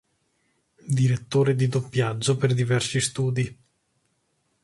Direttore 0.95 1.53
di 1.53 1.67
doppiaggio 1.67 2.35
per 2.35 2.55
diversi 2.55 2.99
Studi. 2.99 3.55